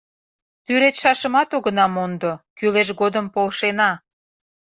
[0.65, 3.91] Тӱредшашымат огына мондо, кӱлеш годым полшена.